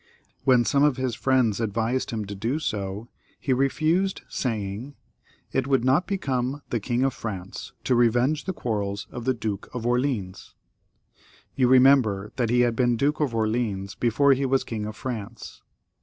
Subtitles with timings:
[0.45, 3.07] When some of his friends advised him to do so,
[3.39, 4.95] he refused, saying,"
[5.51, 9.69] It would not become the King of France to revenge the quarrels of the Duke
[9.75, 10.55] of Orleans."
[11.55, 15.61] You remember that he had been Duke of Orleans before he was King of France.